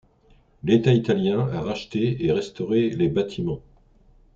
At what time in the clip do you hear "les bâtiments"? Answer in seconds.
2.89-3.61